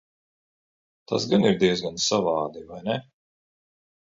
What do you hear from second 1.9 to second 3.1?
savādi, vai ne?